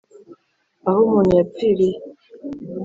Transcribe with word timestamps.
Aho 0.87 0.99
umuntu 1.07 1.31
yapfiriye 1.39 1.97